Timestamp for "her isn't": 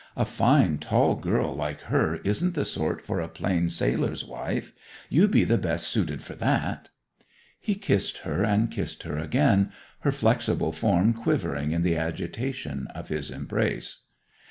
1.81-2.55